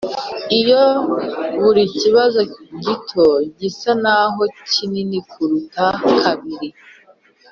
[0.59, 0.83] iyo
[1.61, 2.39] buri kibazo
[2.85, 3.27] gito
[3.59, 5.85] gisa naho kinini kuruta
[6.21, 6.69] kabiri,